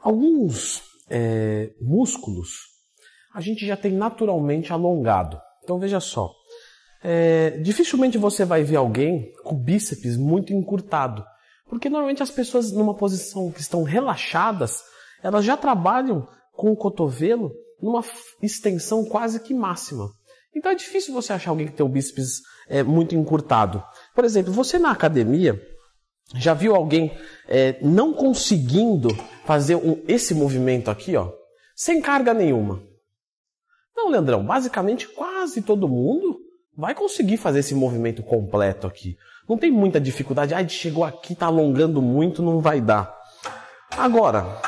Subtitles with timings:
[0.00, 2.68] Alguns é, músculos
[3.34, 5.40] a gente já tem naturalmente alongado.
[5.62, 6.32] Então veja só,
[7.02, 11.24] é, dificilmente você vai ver alguém com bíceps muito encurtado,
[11.68, 14.82] porque normalmente as pessoas numa posição que estão relaxadas,
[15.22, 18.02] elas já trabalham com o cotovelo numa
[18.42, 20.10] extensão quase que máxima.
[20.54, 23.82] Então é difícil você achar alguém que tem o bíceps é, muito encurtado.
[24.14, 25.60] Por exemplo, você na academia
[26.34, 27.16] já viu alguém
[27.48, 29.08] é, não conseguindo
[29.44, 31.32] fazer um, esse movimento aqui, ó,
[31.74, 32.82] sem carga nenhuma?
[33.96, 36.38] Não, Leandrão, basicamente quase todo mundo
[36.76, 39.16] vai conseguir fazer esse movimento completo aqui.
[39.48, 40.54] Não tem muita dificuldade.
[40.54, 43.12] Ah, chegou aqui, está alongando muito, não vai dar.
[43.96, 44.60] Agora,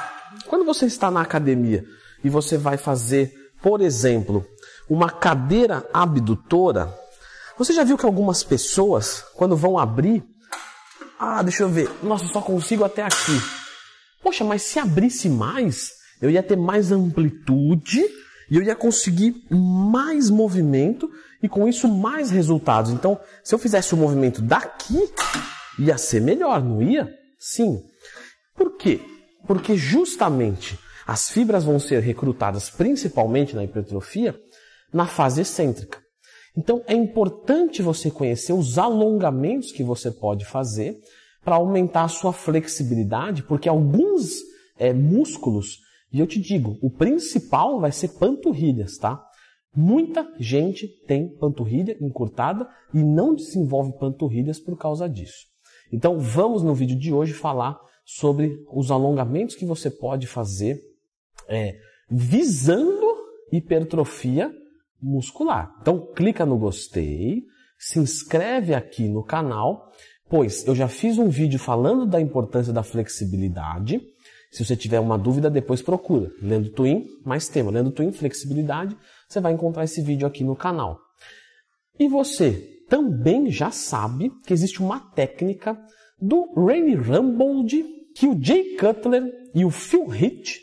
[0.48, 1.84] quando você está na academia
[2.24, 4.44] e você vai fazer, por exemplo,
[4.88, 6.92] uma cadeira abdutora,
[7.56, 10.24] você já viu que algumas pessoas, quando vão abrir,
[11.22, 13.38] ah, deixa eu ver, nossa, só consigo até aqui.
[14.22, 18.00] Poxa, mas se abrisse mais, eu ia ter mais amplitude
[18.50, 21.10] e eu ia conseguir mais movimento
[21.42, 22.90] e com isso mais resultados.
[22.90, 24.98] Então, se eu fizesse o movimento daqui,
[25.78, 27.14] ia ser melhor, não ia?
[27.38, 27.82] Sim.
[28.56, 29.00] Por quê?
[29.46, 34.34] Porque justamente as fibras vão ser recrutadas principalmente na hipertrofia
[34.90, 35.98] na fase excêntrica.
[36.56, 40.96] Então é importante você conhecer os alongamentos que você pode fazer
[41.44, 44.40] para aumentar a sua flexibilidade, porque alguns
[44.78, 45.78] é, músculos
[46.12, 49.24] e eu te digo, o principal vai ser panturrilhas, tá?
[49.74, 55.46] Muita gente tem panturrilha encurtada e não desenvolve panturrilhas por causa disso.
[55.92, 60.80] Então vamos no vídeo de hoje falar sobre os alongamentos que você pode fazer
[61.48, 61.78] é,
[62.10, 63.06] visando
[63.52, 64.52] hipertrofia
[65.00, 65.72] muscular.
[65.80, 67.44] Então clica no gostei,
[67.78, 69.92] se inscreve aqui no canal,
[70.30, 74.00] pois eu já fiz um vídeo falando da importância da flexibilidade
[74.50, 76.30] se você tiver uma dúvida, depois procura.
[76.42, 77.70] Lendo Twin, mais tema.
[77.70, 78.96] Lendo Twin, flexibilidade,
[79.28, 80.98] você vai encontrar esse vídeo aqui no canal.
[81.98, 85.80] E você também já sabe que existe uma técnica
[86.20, 87.84] do Ray Rumbold
[88.16, 89.22] que o Jay Cutler
[89.54, 90.58] e o Phil Heath,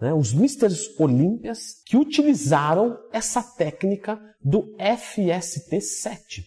[0.00, 6.42] né, os Misters Olympias, que utilizaram essa técnica do FST7,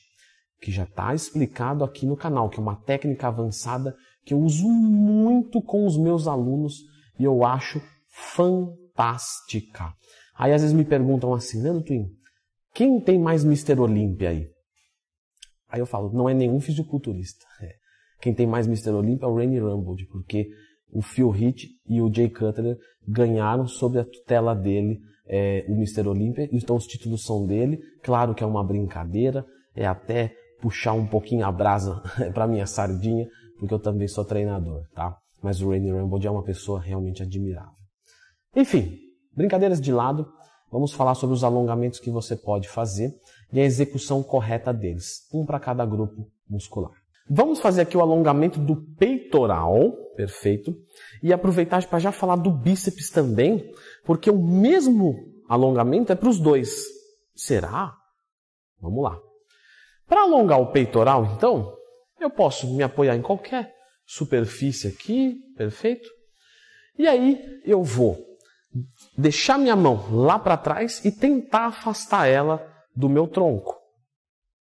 [0.63, 3.93] que já está explicado aqui no canal, que é uma técnica avançada
[4.23, 6.77] que eu uso muito com os meus alunos
[7.19, 9.93] e eu acho fantástica.
[10.33, 12.07] Aí às vezes me perguntam assim, Leandro Twin,
[12.73, 13.77] quem tem mais Mr.
[13.77, 14.47] Olímpia aí?
[15.67, 17.45] Aí eu falo, não é nenhum fisiculturista.
[17.61, 17.73] É.
[18.21, 18.91] Quem tem mais Mr.
[18.91, 20.47] Olímpia é o Rainy Rumble, porque
[20.89, 26.07] o Phil Heath e o Jay Cutler ganharam sob a tutela dele é, o Mr.
[26.07, 27.81] Olímpia, então os títulos são dele.
[28.01, 29.45] Claro que é uma brincadeira,
[29.75, 32.01] é até puxar um pouquinho a brasa
[32.33, 33.27] para minha sardinha,
[33.59, 35.17] porque eu também sou treinador, tá?
[35.41, 37.73] Mas o Rainy Rumble é uma pessoa realmente admirável.
[38.55, 38.97] Enfim,
[39.35, 40.25] brincadeiras de lado,
[40.71, 43.13] vamos falar sobre os alongamentos que você pode fazer
[43.51, 46.93] e a execução correta deles, um para cada grupo muscular.
[47.29, 50.73] Vamos fazer aqui o alongamento do peitoral, perfeito,
[51.21, 53.69] e aproveitar para já falar do bíceps também,
[54.05, 55.13] porque o mesmo
[55.49, 56.85] alongamento é para os dois.
[57.35, 57.93] Será?
[58.79, 59.17] Vamos lá.
[60.13, 61.75] Para alongar o peitoral, então,
[62.19, 63.73] eu posso me apoiar em qualquer
[64.05, 66.07] superfície aqui, perfeito?
[66.99, 68.23] E aí eu vou
[69.17, 72.63] deixar minha mão lá para trás e tentar afastar ela
[72.95, 73.75] do meu tronco.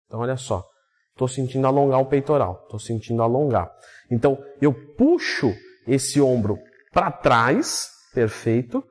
[0.06, 0.66] Então olha só,
[1.10, 3.70] estou sentindo alongar o peitoral, estou sentindo alongar.
[4.10, 5.52] Então eu puxo
[5.86, 6.58] esse ombro
[6.94, 8.82] para trás, perfeito,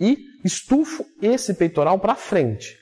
[0.00, 2.76] e estufo esse peitoral para frente.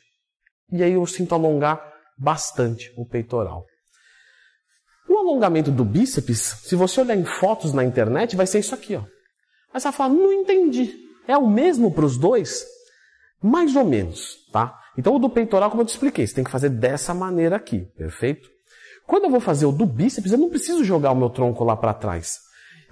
[0.72, 1.89] E aí eu sinto alongar
[2.20, 3.64] bastante o peitoral.
[5.08, 8.94] O alongamento do bíceps, se você olhar em fotos na internet, vai ser isso aqui,
[8.94, 9.00] ó.
[9.72, 10.94] Aí você vai falar, não entendi.
[11.26, 12.64] É o mesmo para os dois?
[13.42, 14.78] Mais ou menos, tá?
[14.98, 17.86] Então o do peitoral, como eu te expliquei, você tem que fazer dessa maneira aqui,
[17.96, 18.48] perfeito?
[19.06, 21.76] Quando eu vou fazer o do bíceps, eu não preciso jogar o meu tronco lá
[21.76, 22.38] para trás.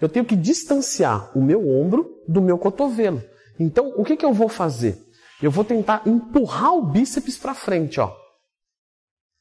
[0.00, 3.22] Eu tenho que distanciar o meu ombro do meu cotovelo.
[3.60, 4.96] Então, o que, que eu vou fazer?
[5.42, 8.12] Eu vou tentar empurrar o bíceps para frente, ó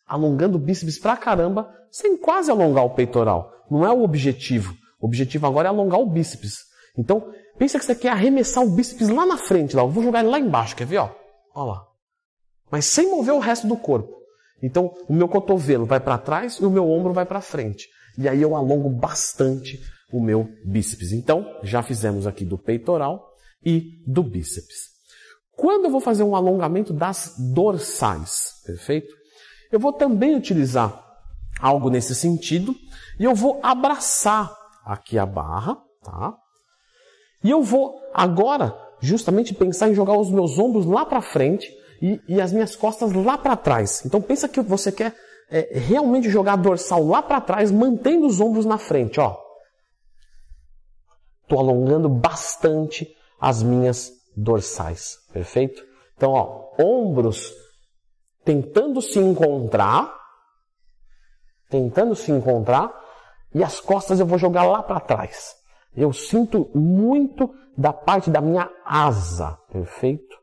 [0.08, 3.52] alongando o bíceps pra caramba, sem quase alongar o peitoral.
[3.70, 4.74] Não é o objetivo.
[5.00, 6.66] O objetivo agora é alongar o bíceps.
[6.98, 9.84] Então, pensa que você quer arremessar o bíceps lá na frente, lá.
[9.84, 10.98] Eu vou jogar ele lá embaixo, quer ver?
[10.98, 11.10] Ó,
[11.56, 11.86] lá.
[12.72, 14.16] Mas sem mover o resto do corpo.
[14.62, 17.88] Então, o meu cotovelo vai para trás e o meu ombro vai para frente.
[18.18, 19.80] E aí eu alongo bastante
[20.12, 21.12] o meu bíceps.
[21.12, 23.24] Então, já fizemos aqui do peitoral
[23.64, 24.98] e do bíceps.
[25.56, 29.14] Quando eu vou fazer um alongamento das dorsais, perfeito?
[29.72, 31.04] Eu vou também utilizar
[31.60, 32.76] algo nesse sentido
[33.20, 34.56] e eu vou abraçar
[34.86, 36.36] aqui a barra, tá?
[37.44, 41.72] E eu vou agora justamente pensar em jogar os meus ombros lá para frente
[42.02, 44.04] e, e, as minhas costas lá para trás.
[44.06, 45.16] Então pensa que você quer
[45.50, 49.36] é, realmente jogar a dorsal lá para trás, mantendo os ombros na frente, ó.
[51.44, 53.08] Estou alongando bastante
[53.40, 55.82] as minhas dorsais, perfeito?
[56.16, 57.54] Então, ó, ombros
[58.48, 60.18] tentando se encontrar,
[61.70, 62.98] tentando se encontrar,
[63.54, 65.54] e as costas eu vou jogar lá para trás.
[65.94, 70.38] Eu sinto muito da parte da minha asa, perfeito?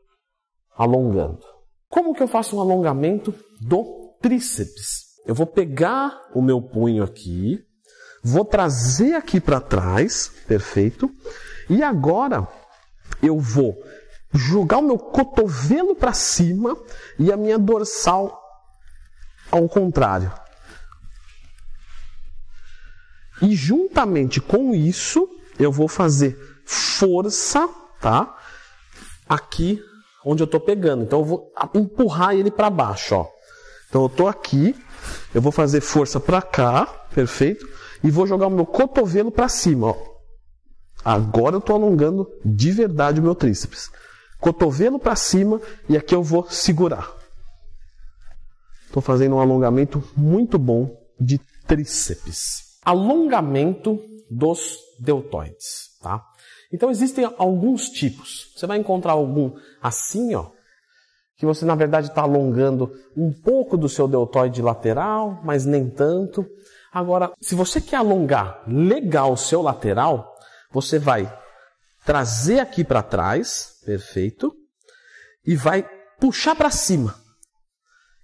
[0.77, 1.43] Alongando.
[1.89, 5.15] Como que eu faço um alongamento do tríceps?
[5.25, 7.57] Eu vou pegar o meu punho aqui,
[8.23, 11.09] vou trazer aqui para trás, perfeito?
[11.67, 12.47] E agora
[13.23, 13.75] eu vou
[14.35, 16.77] jogar o meu cotovelo para cima
[17.17, 18.41] e a minha dorsal
[19.51, 20.31] ao contrário.
[23.41, 25.29] E juntamente com isso,
[25.59, 27.67] eu vou fazer força,
[27.99, 28.37] tá?
[29.27, 29.81] Aqui
[30.25, 31.03] onde eu estou pegando.
[31.03, 33.27] Então eu vou empurrar ele para baixo, ó.
[33.87, 34.75] Então eu estou aqui,
[35.33, 37.67] eu vou fazer força para cá, perfeito?
[38.03, 40.15] E vou jogar o meu cotovelo para cima, ó.
[41.03, 43.91] Agora eu estou alongando de verdade o meu tríceps.
[44.45, 45.59] Cotovelo para cima
[45.89, 47.11] e aqui eu vou segurar.
[48.85, 52.77] Estou fazendo um alongamento muito bom de tríceps.
[52.85, 53.99] Alongamento
[54.29, 56.23] dos deltoides, tá?
[56.71, 58.53] Então existem alguns tipos.
[58.55, 59.51] Você vai encontrar algum
[59.81, 60.51] assim, ó,
[61.39, 66.45] que você na verdade está alongando um pouco do seu deltoide lateral, mas nem tanto.
[66.93, 70.35] Agora, se você quer alongar legal o seu lateral,
[70.71, 71.35] você vai
[72.05, 74.53] trazer aqui para trás, perfeito,
[75.45, 75.87] e vai
[76.19, 77.15] puxar para cima.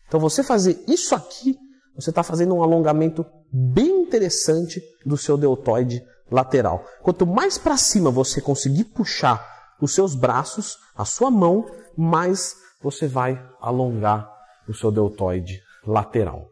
[0.08, 1.58] Então você fazer isso aqui,
[1.96, 6.86] você está fazendo um alongamento bem interessante do seu deltoide lateral.
[7.02, 9.46] Quanto mais para cima você conseguir puxar
[9.82, 11.66] os seus braços, a sua mão,
[11.98, 14.30] mais você vai alongar
[14.68, 16.50] o seu deltoide lateral.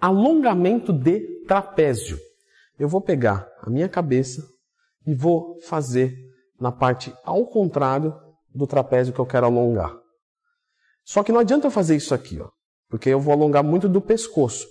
[0.00, 2.18] Alongamento de trapézio
[2.80, 4.42] eu vou pegar a minha cabeça
[5.06, 6.14] e vou fazer
[6.58, 8.14] na parte ao contrário
[8.54, 9.96] do trapézio que eu quero alongar.
[11.04, 12.48] Só que não adianta eu fazer isso aqui, ó,
[12.88, 14.66] porque eu vou alongar muito do pescoço.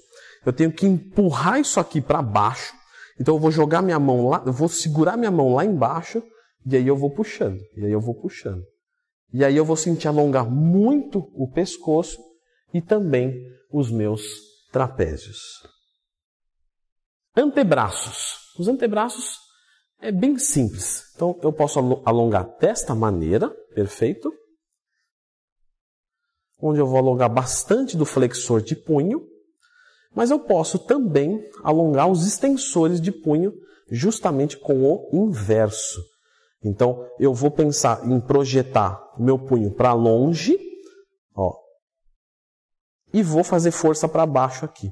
[0.46, 2.74] Eu tenho que empurrar isso aqui para baixo.
[3.20, 6.24] Então eu vou jogar minha mão lá, eu vou segurar minha mão lá embaixo
[6.66, 8.64] e aí eu vou puxando, e aí eu vou puxando.
[9.34, 12.18] E aí eu vou sentir alongar muito o pescoço
[12.74, 13.36] e também
[13.72, 14.24] os meus
[14.72, 15.40] trapézios.
[17.36, 18.38] Antebraços.
[18.58, 19.38] Os antebraços
[20.02, 21.04] é bem simples.
[21.16, 24.34] Então eu posso alongar desta maneira, perfeito.
[26.62, 29.26] Onde eu vou alongar bastante do flexor de punho,
[30.14, 33.54] mas eu posso também alongar os extensores de punho
[33.90, 36.02] justamente com o inverso.
[36.64, 40.58] Então eu vou pensar em projetar o meu punho para longe,
[41.36, 41.56] ó,
[43.14, 44.92] e vou fazer força para baixo aqui.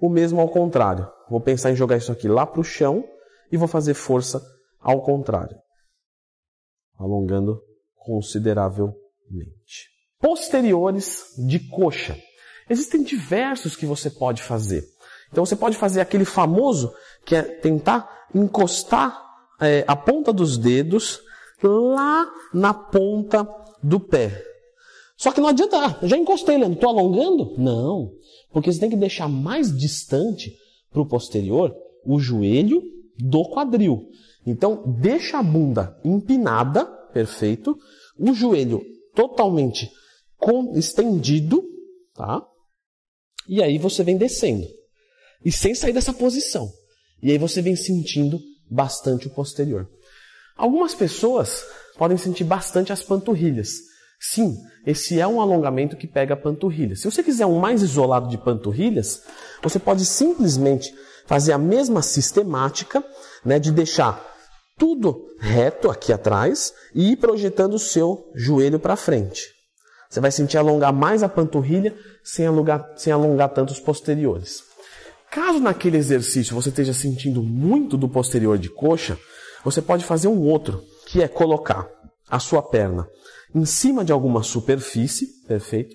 [0.00, 1.10] O mesmo ao contrário.
[1.28, 3.04] Vou pensar em jogar isso aqui lá para o chão
[3.50, 4.42] e vou fazer força
[4.80, 5.56] ao contrário,
[6.98, 7.60] alongando
[7.96, 8.94] consideravelmente.
[10.20, 12.18] Posteriores de coxa.
[12.68, 14.84] Existem diversos que você pode fazer.
[15.30, 16.92] Então você pode fazer aquele famoso
[17.24, 19.20] que é tentar encostar
[19.60, 21.20] é, a ponta dos dedos
[21.62, 23.48] lá na ponta
[23.82, 24.44] do pé.
[25.16, 27.54] Só que não adianta, ah, já encostei, Leandro, estou alongando?
[27.58, 28.12] Não,
[28.52, 30.56] porque você tem que deixar mais distante
[30.90, 31.74] para o posterior
[32.04, 32.80] o joelho
[33.18, 34.08] do quadril.
[34.46, 37.76] Então, deixa a bunda empinada, perfeito,
[38.18, 38.82] o joelho
[39.14, 39.90] totalmente
[40.74, 41.62] estendido,
[42.14, 42.42] tá?
[43.48, 44.66] E aí você vem descendo.
[45.44, 46.70] E sem sair dessa posição.
[47.22, 48.38] E aí você vem sentindo
[48.70, 49.88] bastante o posterior.
[50.56, 51.64] Algumas pessoas
[51.96, 53.70] podem sentir bastante as panturrilhas.
[54.20, 56.96] Sim, esse é um alongamento que pega a panturrilha.
[56.96, 59.22] Se você quiser um mais isolado de panturrilhas,
[59.62, 60.92] você pode simplesmente
[61.28, 63.04] fazer a mesma sistemática
[63.44, 64.26] né, de deixar
[64.78, 69.42] tudo reto aqui atrás e ir projetando o seu joelho para frente.
[70.08, 71.94] Você vai sentir alongar mais a panturrilha
[72.24, 74.62] sem alongar, sem alongar tanto os posteriores.
[75.30, 79.18] Caso naquele exercício você esteja sentindo muito do posterior de coxa,
[79.62, 81.86] você pode fazer um outro, que é colocar
[82.30, 83.06] a sua perna
[83.54, 85.94] em cima de alguma superfície, perfeito?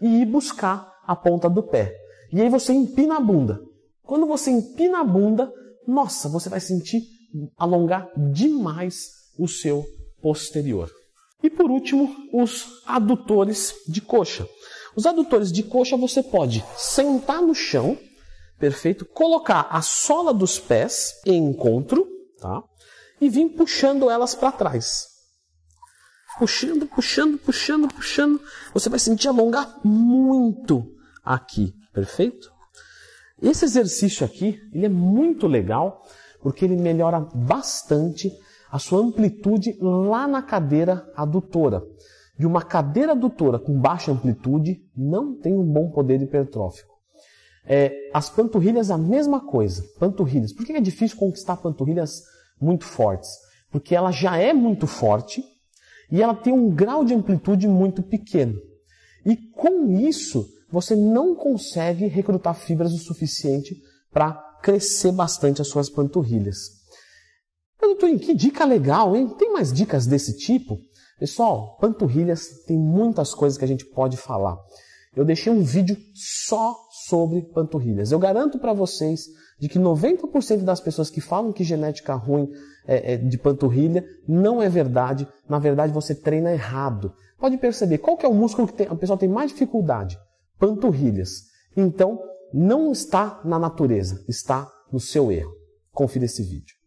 [0.00, 1.92] E ir buscar a ponta do pé.
[2.32, 3.67] E aí você empina a bunda.
[4.08, 5.52] Quando você empina a bunda,
[5.86, 7.02] nossa, você vai sentir
[7.58, 9.84] alongar demais o seu
[10.22, 10.90] posterior.
[11.42, 14.48] E por último, os adutores de coxa.
[14.96, 17.98] Os adutores de coxa você pode sentar no chão,
[18.58, 19.04] perfeito?
[19.04, 22.08] Colocar a sola dos pés em encontro,
[22.40, 22.62] tá?
[23.20, 25.06] e vir puxando elas para trás.
[26.38, 28.40] Puxando, puxando, puxando, puxando.
[28.72, 32.56] Você vai sentir alongar muito aqui, perfeito?
[33.40, 36.02] Esse exercício aqui, ele é muito legal
[36.42, 38.32] porque ele melhora bastante
[38.70, 41.82] a sua amplitude lá na cadeira adutora.
[42.38, 46.96] De uma cadeira adutora com baixa amplitude não tem um bom poder hipertrófico.
[47.66, 49.84] É, as panturrilhas, a mesma coisa.
[49.98, 50.52] Panturrilhas.
[50.52, 52.22] Por que é difícil conquistar panturrilhas
[52.60, 53.30] muito fortes?
[53.70, 55.44] Porque ela já é muito forte
[56.10, 58.58] e ela tem um grau de amplitude muito pequeno.
[59.26, 63.76] E com isso, você não consegue recrutar fibras o suficiente
[64.12, 64.32] para
[64.62, 66.78] crescer bastante as suas panturrilhas.
[67.80, 69.28] Mas, doutor, que dica legal, hein?
[69.38, 70.78] Tem mais dicas desse tipo?
[71.18, 74.56] Pessoal, panturrilhas tem muitas coisas que a gente pode falar.
[75.16, 78.12] Eu deixei um vídeo só sobre panturrilhas.
[78.12, 79.26] Eu garanto para vocês
[79.58, 82.48] de que 90% das pessoas que falam que genética ruim
[82.86, 85.26] é, é de panturrilha não é verdade.
[85.48, 87.12] Na verdade, você treina errado.
[87.38, 90.18] Pode perceber qual que é o músculo que tem, a pessoa tem mais dificuldade?
[90.58, 91.44] Panturrilhas.
[91.76, 92.18] Então,
[92.52, 95.52] não está na natureza, está no seu erro.
[95.92, 96.77] Confira esse vídeo.